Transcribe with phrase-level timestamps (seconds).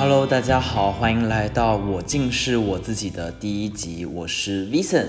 [0.00, 5.08] Hello，大家好，欢迎来到我竟是我自己的第一集，我是 Vincent。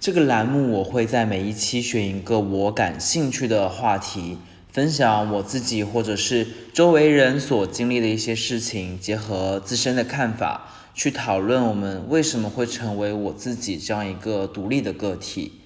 [0.00, 4.36] 这个栏目我会在每一期选一个我感兴趣的话题，
[4.72, 15.60] 分享我自己或者是周围人所经历的一些事情，结合自身的看法去讨论我们为什么会成为我自己这样一个独立的个体。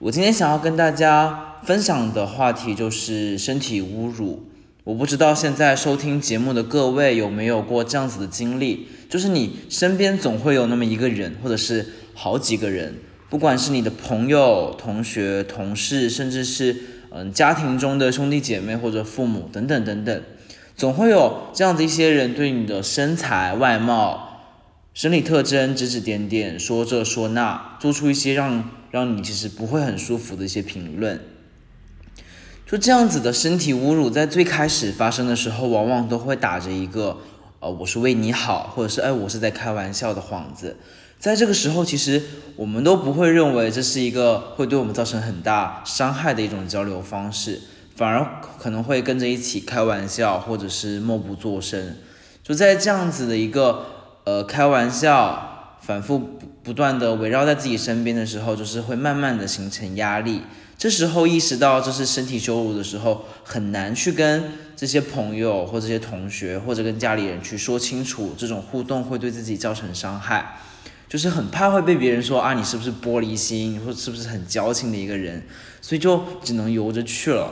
[0.00, 4.44] 我今天想要跟大家分享的话题就是身体侮辱。
[4.86, 12.94] 我不知道现在收听节目的各位有没有过这样子的经历，就是你身边总会有那么一个人，或者是好几个人，
[13.28, 16.76] 不管是你的朋友、同学、同事，甚至是
[17.10, 20.22] 嗯家庭中的兄弟姐妹或者父母等等等等，
[20.76, 24.52] 总会有这样子一些人对你的身材、外貌、
[24.94, 31.20] 生理特征指指点点，说这说那，做出一些让让你其实不会很舒服的一些评论。
[32.66, 37.16] 就这样子的身体侮辱，在最开始发生的时候，往往都会打着一个，
[37.60, 40.76] 呃，我是为你好，或者是哎，我是在开玩笑的幌子。
[41.20, 42.20] 在这个时候，其实
[42.56, 47.60] 我们都不会认为这是一个会对我们造成很大伤害的一种交流方式，
[47.94, 51.94] 反而可能会跟着一起开玩笑，或者是默不作声。
[52.42, 53.86] 就在这样子的一个，
[54.24, 60.42] 呃，开玩笑反复不不断的围绕在自己身边的时候，就是会慢慢的形成压力。
[60.78, 64.44] 这时候意识到这是身体羞辱的时候，很难去跟
[64.76, 70.58] 这些朋友或这些同学或者跟家里人去说清楚，这种互动会对自己造成伤害，
[71.08, 75.42] 就是很怕会被别人说啊你是不是玻璃心，或者是不是很矫情的一个人，
[75.80, 77.50] 所以就只能由着去了。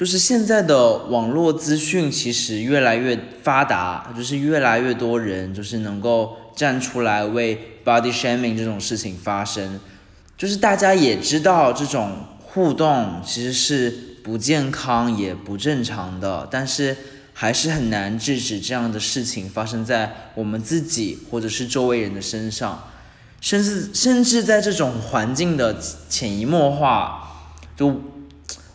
[0.00, 9.78] 就是现在的网络资讯其实越来越发达，就是越来越多人就是能够站出来为 body shaming 这种事情发声。
[10.38, 13.90] 就是大家也知道这种互动其实是
[14.24, 16.96] 不健康也不正常的，但是
[17.34, 22.84] 还是很难制止这样的事情发生在我们自己或者是周围人的身上，
[23.42, 25.76] 甚至甚至在这种环境的
[26.08, 28.00] 潜移默化，就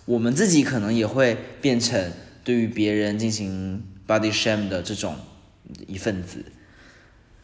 [0.05, 2.11] 我们自己可能也会变成
[2.43, 5.15] 对于别人进行 body shame 的这种
[5.87, 6.45] 一份子。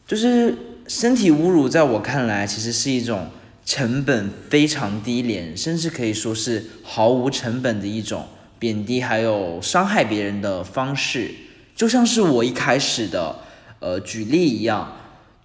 [0.06, 0.56] 就是
[0.88, 3.28] 身体侮辱，在我看来其实是一种。
[3.64, 8.26] 成本非常低廉，甚至可以说是毫无成本的一种
[8.58, 11.30] 贬低，还有伤害别人的方式，
[11.76, 13.36] 就像是我一开始的
[13.78, 14.96] 呃举例一样，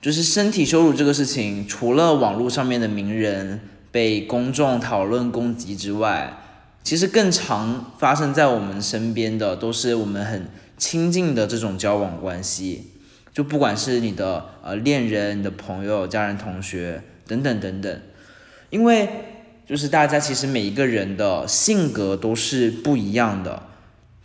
[0.01, 3.59] 就是身体羞辱这个事情，除了网络上面的名人
[3.91, 6.35] 被公众讨论攻击之外，
[6.88, 12.92] 其实更常发生在我们身边的都是我们很亲近的这种交往关系，
[13.34, 17.02] 就不管是你的呃恋人、你的朋友、家人、同学。
[17.28, 18.02] 等等等等，
[18.70, 19.09] 因为
[19.68, 23.64] 就是大家其实每一个人的性格都是不一样的，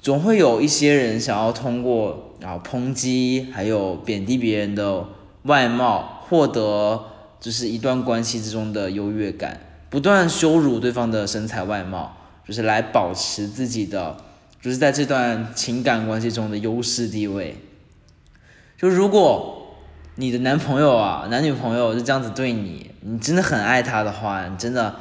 [0.00, 5.04] 总会有一些人想要通过然后抨击还有贬低别人的
[5.42, 7.06] 外貌，获得
[7.40, 9.58] 就是一段关系之中的优越感，
[9.90, 12.21] 不断羞辱对方的身材外貌，
[12.52, 14.14] 就是来保持自己的
[14.60, 17.56] 就是在这段情感关系中的优势地位。
[18.76, 19.58] 就如果。
[20.16, 24.94] 你的男朋友啊，男女朋友就这样子对你，你真的很爱他的话，你真的，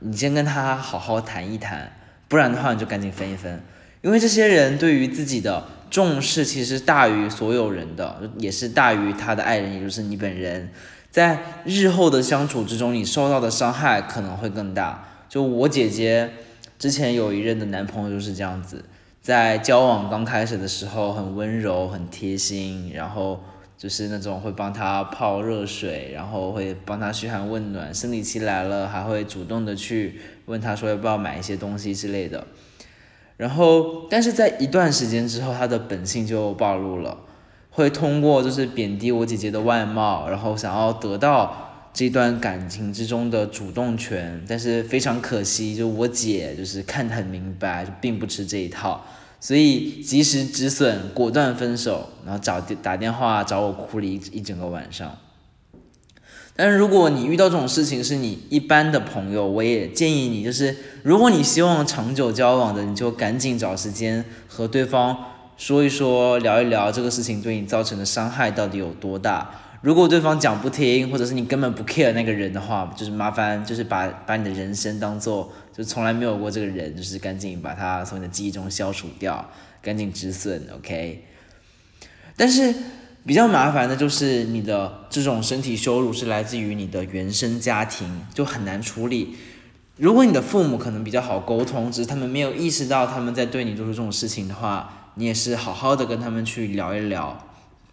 [0.00, 1.90] 你先跟他好好谈一谈，
[2.28, 3.62] 不然的话你就赶紧分一分，
[4.02, 10.70] 因为这些人对于自己的重视其实大于所有人的，也是大于他的爱人，也就是你本人，
[11.10, 15.08] 在日后的相处之中，你受到的伤害可能会更大。
[15.30, 16.30] 就我姐姐
[16.78, 18.84] 之前有一任的男朋友就是这样子，
[19.20, 23.40] 在交往刚开始的时候很温柔、很贴心，然后。
[23.78, 32.44] 就是那种会帮他泡热水，然后会帮他嘘寒问暖，生理期来了还会主动的去问他说要不要买一些东西之类的。
[33.36, 37.18] 然后，但是在一段时间之后，他的本性就暴露了，
[37.70, 41.67] 会通过就是贬低我姐姐的外貌，然后想要得到
[41.98, 44.40] 这段感情之中的主动权。
[44.46, 49.04] 但是非常可惜，就我姐就是看得很明白，就并不吃这一套。
[49.40, 55.18] 所以及时止损，果断分手，然后找打电话找我哭了一一整个晚上。
[56.54, 65.16] 但是如果你遇到这种事情是你一般的朋友，我也建议你，就是如果你希望长久交往的，你就赶紧找时间和对方
[65.56, 69.50] 说一说，聊一聊这个事情对你造成的伤害到底有多大。
[69.80, 79.48] 如果对方讲不听，或者是你根本不 care 那个人的话，就是麻烦，就是把把你的人生当做就从来没有过这个人，就是赶紧把他从你的记忆中消除掉，
[79.80, 81.24] 赶紧止损，OK。
[82.36, 82.74] 但是
[83.24, 89.36] 比较麻烦的就是你的这种身体羞辱是来自于你的原生家庭，就很难处理。
[89.96, 94.94] 如果你的父母可能比较好沟通，只是他们没有意识到他们在对你做出这种事情的话。
[95.14, 97.44] 你也是好好的跟他们去聊一聊，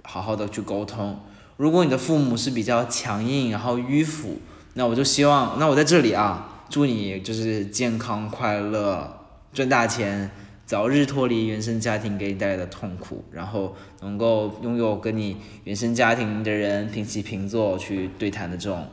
[0.04, 1.20] 好好的去沟通。
[1.58, 4.40] 如果你的父母是比较强硬，然后迂腐，
[4.74, 10.32] 那我就希望，那我在这里啊，祝你就是健康快乐，赚大钱。
[10.68, 18.88] 早日脱离原生家庭给你带来的痛苦，然后能够拥有跟你原生家庭的人平起平坐去对谈的这种，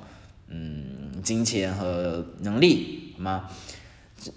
[0.48, 3.44] 嗯，金钱和能力，好吗？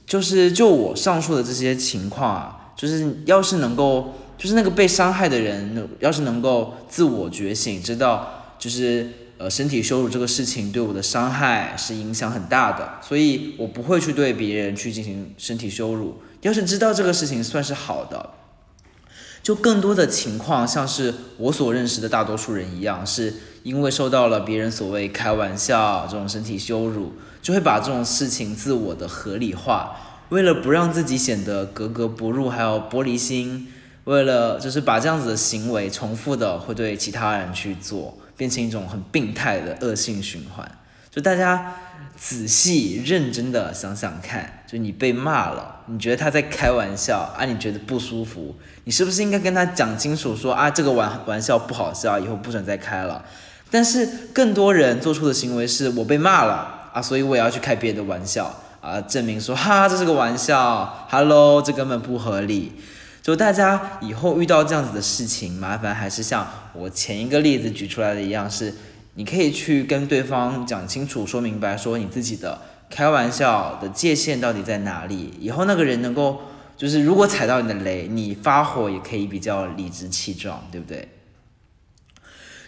[0.06, 16.20] 就是就我上述的这些情况啊，就是要是能够，就是那个被伤害的人，要是能够自我觉醒，知道就是呃身体羞辱这个事情对我的伤害是影响很大的，所以我不会去对别人去进行身体羞辱。
[16.42, 18.32] 要是知道这个事情算是好的，
[19.42, 23.34] 就更多的情况像是我所认识的大多数人一样，是
[23.64, 29.98] 因为受到了别人所谓开玩笑这种身体羞辱，就会把这种事情自我的合理化，
[30.30, 33.68] 为了不让自己显得格格不入，还有玻璃心，
[34.06, 40.70] 为了就是把这样子的行为重复的会对其他人去做，变成一种很病态的恶性循环。
[41.12, 41.76] 就大家。
[42.18, 47.44] 仔细认真的想想看，就你被骂了，你觉得他在开玩笑啊？
[47.44, 48.56] 你觉得不舒服，
[48.86, 53.22] 你是不是应该跟他讲清楚，说啊这个玩玩笑不好笑，以后不准再开了？
[53.70, 58.50] 但是更多人做出的行为是我被骂了啊，所以我也要去开别的玩笑
[58.80, 62.72] 啊，证明说哈这是个玩笑，Hello，这根本不合理。
[63.26, 68.72] 就大家以后遇到这样子的事情，麻烦还是像我前一个例子举出来的一样是。
[69.16, 75.34] 你可以去跟对方讲清楚、说明白，说你自己的开玩笑的界限到底在哪里。
[75.40, 76.42] 以后那个人能够，
[76.78, 81.08] 就是如果踩到你的雷，你发火也可以比较理直气壮，对不对？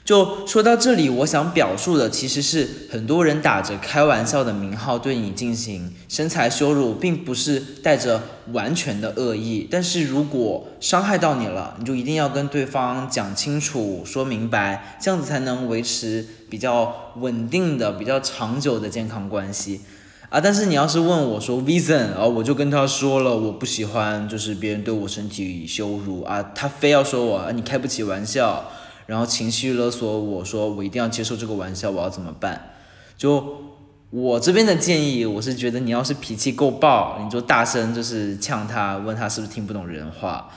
[0.07, 8.23] 就说到这里，我想表述的其实是很多人打着开玩笑的名号对你进行身材羞辱，并不是带着
[8.53, 9.67] 完全的恶意。
[9.69, 19.81] 但是如果伤害到你了，你就一定要跟对方讲清楚、说明白，这样子才能维持比较稳定的、比较长久的健康关系
[20.29, 20.39] 啊。
[20.39, 28.71] 但是你要是问我说 Vision，然后我就跟他说了，我不喜欢就是别人对我身体羞辱啊，他非要说我你开不起玩笑。
[29.07, 32.73] 然后情绪勒索我说我一定要接受这个玩笑，我要怎么办？
[33.17, 33.63] 就
[34.09, 40.49] 我这边的建议，我是觉得你要是脾气够爆，你就大声就是呛他，问他是不是听不懂人话。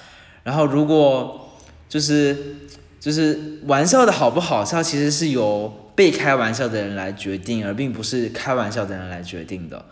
[0.43, 1.49] 然后如果
[1.89, 2.57] 就是
[2.99, 9.85] 就是玩笑的好不好笑，其实是由被开玩笑的人来决定，而并不是开玩笑的人来决定的。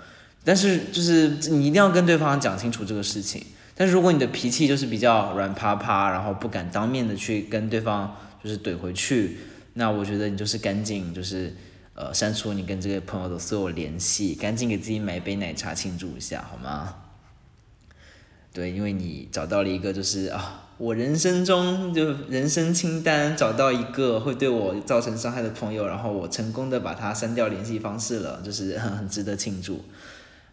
[0.45, 3.41] 但是就是你一定要跟对方讲清楚这个事情。
[3.77, 8.17] 但是如果你的脾气就是比较软趴趴，然后不敢当面的去跟对方。
[8.43, 9.39] 就是怼回去，
[9.75, 11.55] 那我觉得你就是赶紧就是，
[11.95, 16.95] 呃，删除你跟这个朋友的所有联系，赶紧给自己买一杯奶茶庆祝一下，好吗？
[18.53, 29.85] 对，因为你找到了一个就是啊，我人生中就人生清单找到一个会对我造成伤害的朋友，然后我成功的把他删掉联系方式了，就是很很值得庆祝。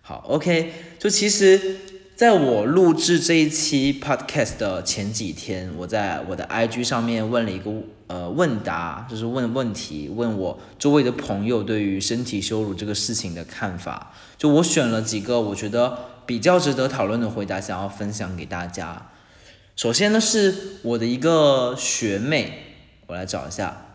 [0.02, 1.78] 好，OK，就其实。
[2.16, 7.70] 在我录制这一期 podcast 的前几天，我在我的 IG 上面问了一个
[8.08, 14.14] 呃问答，就是问问题，问我周围的朋友对于身体羞辱这个事情的看法。
[14.38, 19.10] 就我选了几个我觉得比较值得讨论的回答，想要分享给大家。
[19.76, 23.88] 首先呢，是我的一个学妹，我来找一下，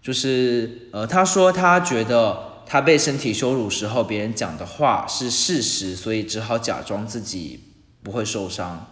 [0.00, 2.48] 就是呃，她说她觉得。
[2.70, 7.60] 他被身体羞辱时候，别人讲的话是事实，所以只好假装自己
[8.08, 8.86] 不会受伤。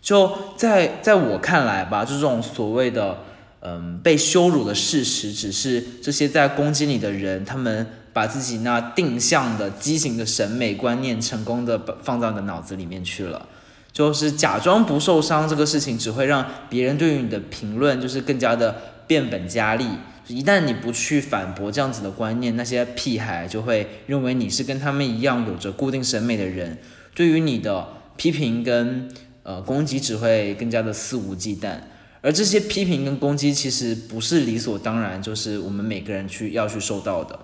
[0.00, 3.18] 就在在我看来吧，就这种所谓的
[3.60, 13.46] 嗯被羞辱的事实，只是这些在攻击你的人，他们把自己那定向的畸形的审美观念，成功的放到你的脑子里面去了。
[13.92, 18.74] 就是假装不受伤这个事情，只会让别人对于你的评论就是更加的
[19.06, 19.84] 变本加厉。
[20.28, 26.78] 一旦你不去反驳这样子的观念，那些屁孩就会认为你是跟他们一样有着固定审美的人，
[27.14, 29.08] 对于你的批评跟
[29.42, 31.78] 呃攻击只会更加的肆无忌惮。
[32.20, 37.38] 而这些批评跟攻击其实不是理所当然，就是我们每个人去要去受到的，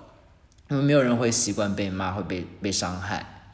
[0.71, 3.51] 因为没有人会习惯被骂会被被伤害。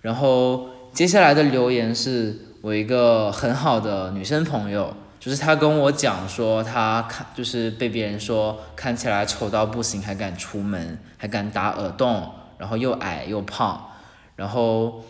[0.00, 4.94] 然后接下来的留言是我一个很好的女生朋友。
[5.20, 13.90] 就是她跟我讲说，她看就是被别人说看起来丑到不行，还敢出门，还敢打耳洞，然后又矮又胖，
[14.36, 15.02] 然后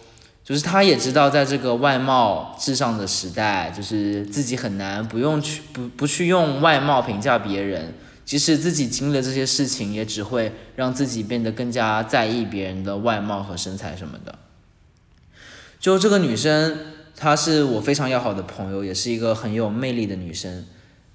[0.49, 7.93] 就是他也知道在这个外貌至上的时代，就是自己很难不用去不不去用外貌评价别人，
[8.25, 14.39] 即使自己经历了这些事情，也只会让自己变得更加在意别人的外貌和身材什么的。
[15.79, 16.79] 就这个女生。
[17.21, 20.65] 她是我非常要好的朋友，也是一个很有魅力的女生。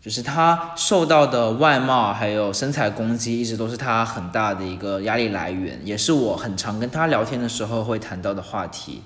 [0.02, 9.02] 就是她受到的外貌还有身材攻击，一直都是她很大的一个压力来源，也是我很常跟她聊天的时候会谈到的话题。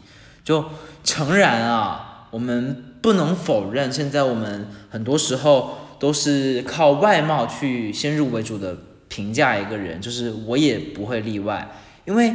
[0.48, 0.64] 就
[1.04, 8.78] 诚然啊，我们不能否认，现在我们很多时候都是靠外貌去先入为主的
[9.10, 11.70] 评价一个人，就是我也不会例外。
[12.06, 12.34] 因为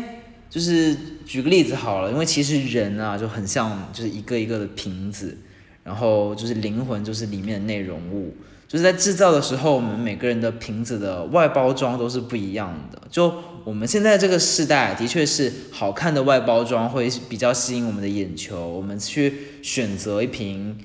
[0.51, 5.39] 就是举个例子好了，因为其实人啊就很像就是一个一个的瓶子，
[5.83, 8.37] 然后就是灵魂就是里面的内容物。
[8.69, 13.01] 就是在制造的时候，我们每个人的瓶子的外包装都是不一样的。
[13.11, 13.33] 就
[13.65, 18.69] 我们现在这个时代，的确是好看的外包装会比较吸引我们的眼球。
[18.69, 20.79] 我们去选择一瓶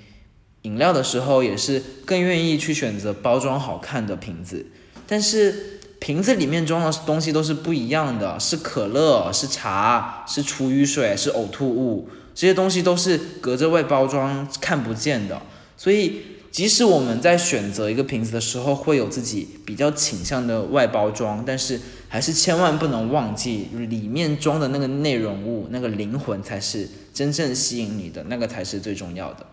[0.62, 4.66] 饮料的时候，也是更愿意去选择包装好看的瓶子。
[5.08, 15.42] 但是瓶子里面装的东西都是不一样的，是可乐，是茶，是厨余水，是呕吐物，这些东西都是隔着外包装看不见的，
[15.76, 16.37] 所以。
[16.58, 29.46] 即使我们在选择一个瓶子的时候，会有自己比较倾向的外包装，但是还是千万不能忘记里面装的那个内容物，那个灵魂才是真正吸引你的，那个才是最重要的。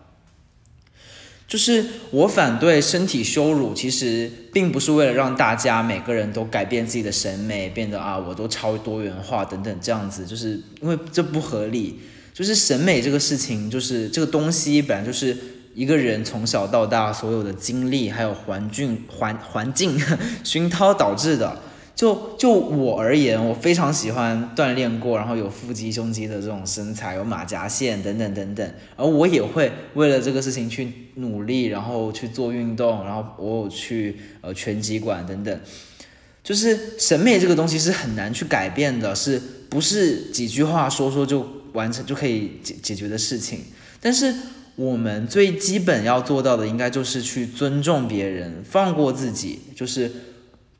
[1.47, 11.99] 就是我反对身体羞辱，其实并不是为了让大家每个人都改变自己的审美，变得啊我都超多元化等等这样子，就是因为这不合理。
[12.33, 15.37] 就是审美这个事情，就是这个东西本来就是。
[15.75, 19.99] 一个人从小到大所有的经历，还有环境环环境
[20.41, 21.61] 熏陶导致的。
[21.93, 28.73] 就就我而言，我非常喜欢锻炼过，然后有腹肌、胸肌的这种身材，有马甲线等等等等。
[28.95, 35.59] 而我也会为了这个事情去努力，然后去做运动，然后我有去呃拳击馆等等。
[36.41, 43.59] 就是审美这个东西是很难去改变的，是不是几句话说说就完成就可以解解决的事情？
[43.99, 44.33] 但是。
[44.75, 50.11] 我们最基本要做到的，应该就是去尊重别人，放过自己，就是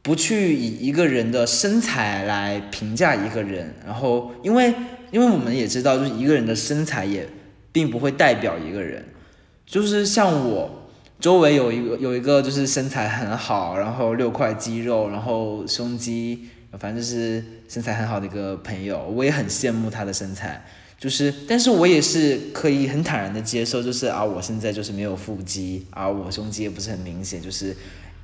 [0.01, 3.73] 不去以一个人的身材来评价一个人。
[3.85, 4.73] 然后，因为
[5.11, 7.25] 因为我们也知道，就是一个人的身材也
[7.71, 9.05] 并不会代表一个人。
[9.65, 20.65] 就是像我周围有一个有一个就是身材很好，然后六块肌肉，然后胸肌，反正就是身材很好的一个朋友，我也很羡慕他的身材。
[20.97, 27.75] 就是，但是我也是可以很坦然的接受，就是啊，我现在就是没有腹肌，而我胸肌也不是很明显，就是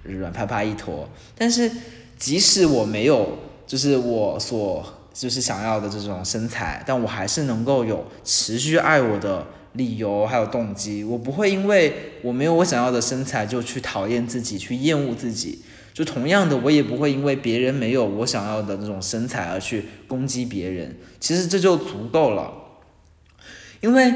[0.03, 1.07] 软趴趴一坨。
[1.37, 1.69] 但是
[2.17, 3.37] 即使我没有，
[3.67, 11.03] 就是我所就是想要的这种身材，但我还是能够有持续爱我的理由还有动机。
[11.03, 15.59] 我不会因为我没有我想要的身材就去讨厌自己，去厌恶自己。
[15.93, 20.95] 就同样的，我也不会因为别人没有我想要的那种身材而去攻击别人。
[21.19, 22.51] 其实这就足够了。
[23.81, 24.13] 因为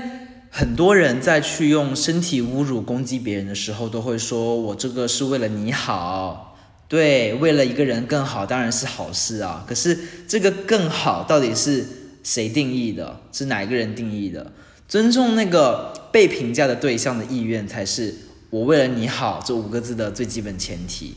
[0.52, 6.58] 很多人在去用身体侮辱攻击别人的时候，都会说我这个是为了你好，
[6.88, 9.66] 对，为了一个人更好，当然是好事啊。
[9.68, 11.86] 可是这个更好到底是
[12.24, 13.20] 谁定义的？
[13.34, 14.54] 是哪一个人定义的？
[14.88, 18.14] 尊重那个被评价的对象的意愿，才是
[18.52, 21.16] 我为了你好这五个字的最基本前提，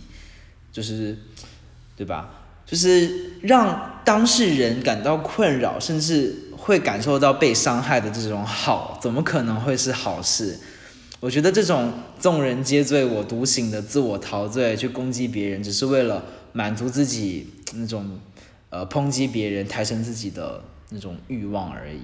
[0.73, 1.17] 就是，
[1.95, 2.31] 对吧？
[2.67, 6.48] 就是让当事人感到困扰，甚至。
[6.68, 10.58] 会感受到被伤害的这种好，怎么可能会是好事？
[11.18, 16.22] 我觉得这种众人皆醉我独醒的自我陶醉，去攻击别人，只是为了
[16.52, 18.20] 满足自己那种
[18.68, 22.02] 呃抨击别人、抬升自己的那种欲望而已。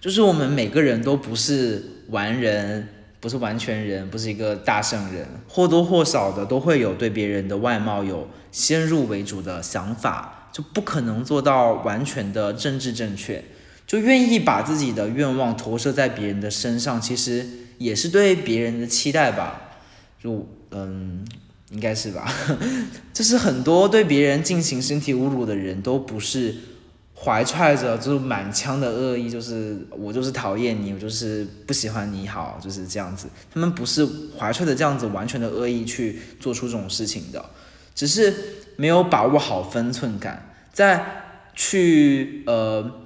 [0.00, 2.88] 就是我们每个人都不是完人，
[3.20, 10.38] 不是完全人，不是一个大圣人，或多或少的都会有对别人的外貌有先入为主的想法。
[10.52, 13.44] 就不可能做到完全的政治正确，
[13.86, 17.46] 就愿意把自己的愿望投射在别人的身上，其实
[17.78, 19.78] 也是对别人的期待吧？
[20.20, 21.24] 就嗯，
[21.70, 22.32] 应该是吧？
[23.14, 26.54] 就是很多对别人进行身体侮辱的人都不是
[27.14, 33.28] 怀揣着就是满腔的恶意，就是我就是讨厌你，我就是不喜欢你好，就是这样子。
[33.54, 34.04] 他们不是
[34.36, 37.44] 怀揣着这样子完全的恶意去做出这种事情的，
[37.94, 38.34] 只是。
[38.80, 41.04] 没有把握好分寸感，在
[41.54, 43.02] 去呃，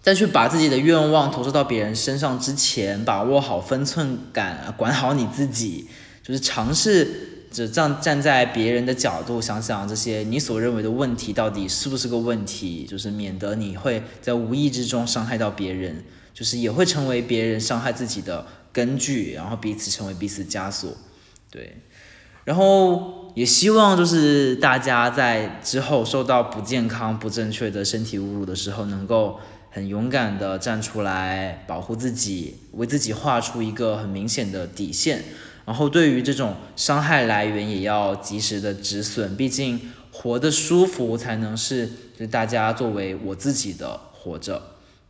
[0.00, 5.86] 在去把自己的愿望投射到别人身上之前，把握好分寸感，管好你自己，
[6.22, 16.02] 就是尝试着这样站在别人的角度想想这些你所认为的问题到底是不是个问题，就是免得你会在无意之中伤害到别人，
[16.32, 20.96] 就是也会成为别人伤害自己的根据，然后彼此成为彼此枷锁，
[21.50, 21.76] 对，
[22.44, 23.17] 然后。
[23.34, 29.38] 也希望就是大家在之后受到不健康、不正确的身体侮辱的时候，能够
[29.70, 35.24] 很勇敢的站出来保护自己，为自己画出一个很明显的底线。
[35.64, 39.36] 然后对于这种伤害来源，也要及时的止损。
[39.36, 39.80] 毕竟
[40.10, 44.60] 活得舒服，才能是就大家作为我自己的活着。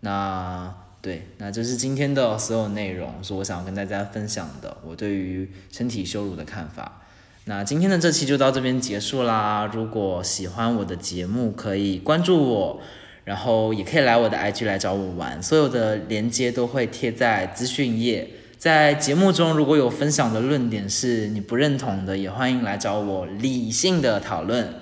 [0.00, 7.02] 那对，那这是今天的所有内容，是我想跟大家分享的我对于身体羞辱的看法。
[7.48, 9.70] 那今天的这期就到这边结束啦。
[9.72, 12.78] 如果喜欢我的节目，可以关注我，
[13.24, 15.42] 然后也可以来我的 IG 来找我玩。
[15.42, 18.28] 所有的连接都会贴在资讯页。
[18.58, 24.74] 在节目中，如果有分享的论点是你不认同的，也欢迎来找我理性的讨论。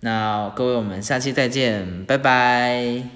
[0.00, 3.15] 那各位，我们下期再见，拜拜。